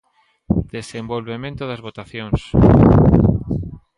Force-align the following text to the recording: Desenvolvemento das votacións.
Desenvolvemento 0.77 1.63
das 1.69 1.83
votacións. 1.87 2.39